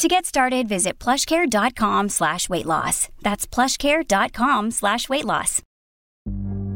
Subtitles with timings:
[0.00, 3.10] To get started, visit plushcare.com slash weight loss.
[3.20, 5.60] That's plushcare.com slash weight loss.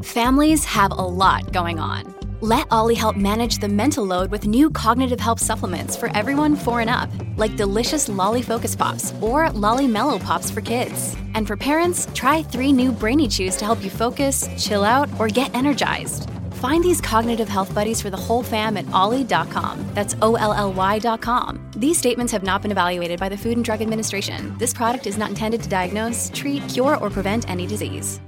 [0.03, 2.13] Families have a lot going on.
[2.41, 6.81] Let Ollie help manage the mental load with new cognitive help supplements for everyone four
[6.81, 11.15] and up, like delicious Lolly Focus Pops or Lolly Mellow Pops for kids.
[11.33, 15.29] And for parents, try three new Brainy Chews to help you focus, chill out, or
[15.29, 16.29] get energized.
[16.55, 19.85] Find these cognitive health buddies for the whole fam at ollie.com.
[19.93, 21.59] That's O L L Y.com.
[21.77, 24.55] These statements have not been evaluated by the Food and Drug Administration.
[24.57, 28.19] This product is not intended to diagnose, treat, cure, or prevent any disease.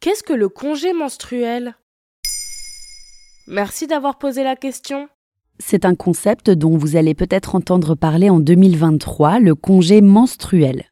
[0.00, 1.74] Qu'est-ce que le congé menstruel?
[3.48, 5.08] Merci d'avoir posé la question.
[5.58, 10.84] C'est un concept dont vous allez peut-être entendre parler en 2023, le congé menstruel.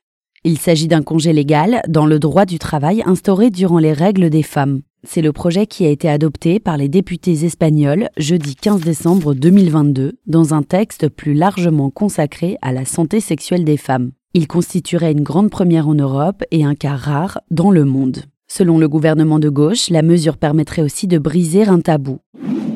[0.48, 4.44] Il s'agit d'un congé légal dans le droit du travail instauré durant les règles des
[4.44, 4.82] femmes.
[5.02, 10.20] C'est le projet qui a été adopté par les députés espagnols jeudi 15 décembre 2022
[10.28, 14.12] dans un texte plus largement consacré à la santé sexuelle des femmes.
[14.34, 18.22] Il constituerait une grande première en Europe et un cas rare dans le monde.
[18.46, 22.18] Selon le gouvernement de gauche, la mesure permettrait aussi de briser un tabou.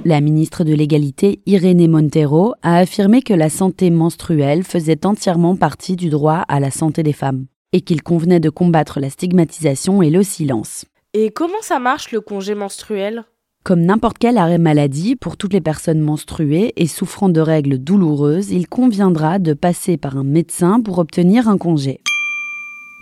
[0.04, 5.94] La ministre de l'Égalité, Irénée Montero, a affirmé que la santé menstruelle faisait entièrement partie
[5.94, 10.10] du droit à la santé des femmes et qu'il convenait de combattre la stigmatisation et
[10.10, 10.84] le silence.
[11.12, 13.24] Et comment ça marche le congé menstruel?
[13.62, 18.50] Comme n'importe quel arrêt maladie, pour toutes les personnes menstruées et souffrant de règles douloureuses,
[18.50, 22.00] il conviendra de passer par un médecin pour obtenir un congé.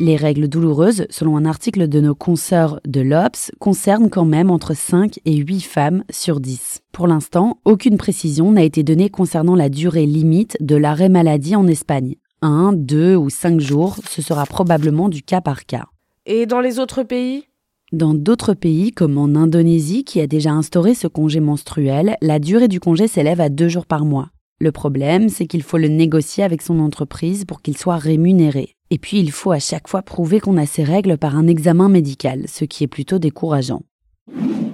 [0.01, 4.75] Les règles douloureuses, selon un article de nos consoeurs de l'OPS, concernent quand même entre
[4.75, 6.81] 5 et 8 femmes sur 10.
[6.93, 11.67] Pour l'instant, aucune précision n'a été donnée concernant la durée limite de l'arrêt maladie en
[11.67, 12.15] Espagne.
[12.43, 15.87] 1, 2 ou 5 jours, ce sera probablement du cas par cas.
[16.27, 17.45] Et dans les autres pays?
[17.91, 22.69] Dans d'autres pays, comme en Indonésie, qui a déjà instauré ce congé menstruel, la durée
[22.69, 24.29] du congé s'élève à 2 jours par mois.
[24.61, 28.75] Le problème, c'est qu'il faut le négocier avec son entreprise pour qu'il soit rémunéré.
[28.91, 31.89] Et puis, il faut à chaque fois prouver qu'on a ses règles par un examen
[31.89, 33.83] médical, ce qui est plutôt décourageant.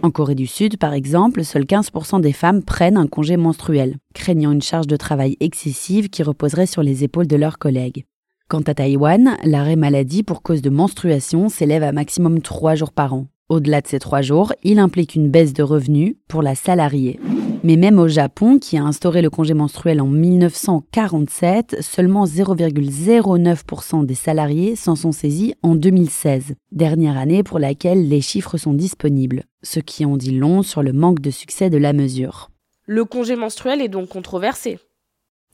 [0.03, 4.53] En Corée du Sud, par exemple, seuls 15% des femmes prennent un congé menstruel, craignant
[4.53, 8.05] une charge de travail excessive qui reposerait sur les épaules de leurs collègues.
[8.49, 13.15] Quant à Taïwan, l'arrêt maladie pour cause de menstruation s'élève à maximum 3 jours par
[13.15, 13.29] an.
[13.49, 17.19] Au-delà de ces 3 jours, il implique une baisse de revenus pour la salariée.
[17.67, 24.15] Mais même au Japon, qui a instauré le congé menstruel en 1947, seulement 0,09% des
[24.15, 29.81] salariés s'en sont saisis en 2016, dernière année pour laquelle les chiffres sont disponibles, ce
[29.81, 32.51] qui en dit long sur le manque de succès de la mesure.
[32.85, 34.79] Le congé menstruel est donc controversé.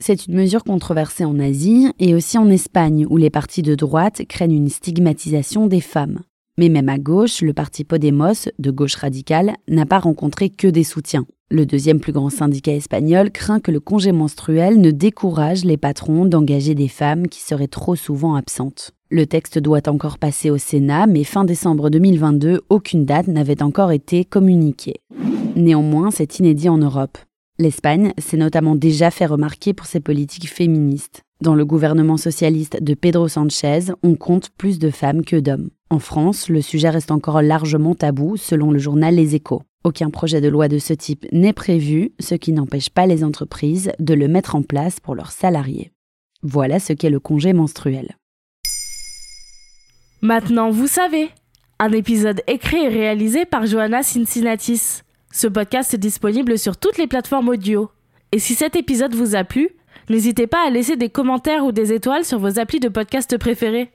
[0.01, 4.23] C'est une mesure controversée en Asie et aussi en Espagne, où les partis de droite
[4.27, 6.19] craignent une stigmatisation des femmes.
[6.57, 10.83] Mais même à gauche, le parti Podemos, de gauche radicale, n'a pas rencontré que des
[10.83, 11.25] soutiens.
[11.53, 16.23] Le deuxième plus grand syndicat espagnol craint que le congé menstruel ne décourage les patrons
[16.23, 18.91] d'engager des femmes qui seraient trop souvent absentes.
[19.09, 23.91] Le texte doit encore passer au Sénat, mais fin décembre 2022, aucune date n'avait encore
[23.91, 25.01] été communiquée.
[25.57, 27.17] Néanmoins, c'est inédit en Europe.
[27.59, 31.23] L'Espagne s'est notamment déjà fait remarquer pour ses politiques féministes.
[31.41, 35.69] Dans le gouvernement socialiste de Pedro Sanchez, on compte plus de femmes que d'hommes.
[35.89, 39.63] En France, le sujet reste encore largement tabou, selon le journal Les Échos.
[39.83, 43.91] Aucun projet de loi de ce type n'est prévu, ce qui n'empêche pas les entreprises
[43.97, 45.91] de le mettre en place pour leurs salariés.
[46.43, 48.15] Voilà ce qu'est le congé menstruel.
[50.21, 51.29] Maintenant, vous savez.
[51.79, 55.01] Un épisode écrit et réalisé par Johanna Cincinnatis.
[55.31, 57.89] Ce podcast est disponible sur toutes les plateformes audio.
[58.31, 59.71] Et si cet épisode vous a plu,
[60.09, 63.89] n'hésitez pas à laisser des commentaires ou des étoiles sur vos applis de podcast préférés.